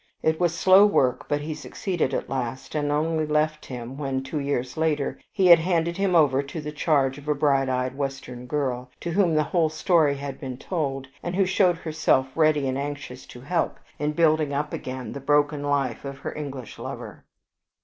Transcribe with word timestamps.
It 0.23 0.39
was 0.39 0.57
slow 0.57 0.83
work, 0.87 1.27
but 1.29 1.41
he 1.41 1.53
succeeded 1.53 2.11
at 2.11 2.27
last; 2.27 2.73
and 2.73 2.91
only 2.91 3.23
left 3.23 3.67
him 3.67 3.99
when, 3.99 4.23
two 4.23 4.39
years 4.39 4.75
later, 4.75 5.19
he 5.31 5.45
had 5.45 5.59
handed 5.59 5.97
him 5.97 6.15
over 6.15 6.41
to 6.41 6.59
the 6.59 6.71
charge 6.71 7.19
of 7.19 7.27
a 7.27 7.35
bright 7.35 7.69
eyed 7.69 7.95
Western 7.95 8.47
girl, 8.47 8.89
to 9.01 9.11
whom 9.11 9.35
the 9.35 9.43
whole 9.43 9.69
story 9.69 10.15
had 10.15 10.39
been 10.39 10.57
told, 10.57 11.07
and 11.21 11.35
who 11.35 11.45
showed 11.45 11.77
herself 11.77 12.29
ready 12.33 12.67
and 12.67 12.79
anxious 12.79 13.27
to 13.27 13.41
help 13.41 13.77
in 13.99 14.13
building 14.13 14.51
up 14.55 14.73
again 14.73 15.11
the 15.13 15.19
broken 15.19 15.61
life 15.61 16.03
of 16.03 16.17
her 16.17 16.35
English 16.35 16.79
lover. 16.79 17.23